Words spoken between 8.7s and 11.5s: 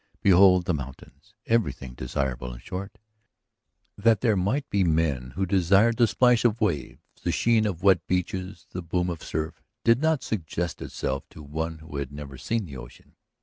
the boom of surf, did not suggest itself to